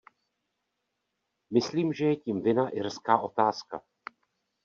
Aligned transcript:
Myslím, 1.53 1.93
že 1.93 2.05
je 2.05 2.15
tím 2.15 2.41
vinna 2.41 2.69
irská 2.69 3.19
otázka. 3.19 3.81